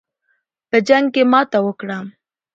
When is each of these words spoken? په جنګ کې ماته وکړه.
په 0.69 0.77
جنګ 0.87 1.05
کې 1.13 1.23
ماته 1.31 1.59
وکړه. 1.65 1.97